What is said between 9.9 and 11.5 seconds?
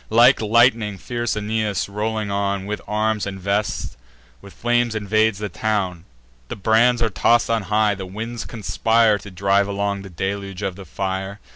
the deluge of the fire.